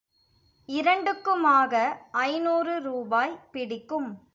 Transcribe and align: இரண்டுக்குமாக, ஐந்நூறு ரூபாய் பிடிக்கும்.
இரண்டுக்குமாக, 0.69 1.73
ஐந்நூறு 2.11 2.81
ரூபாய் 2.81 3.39
பிடிக்கும். 3.51 4.11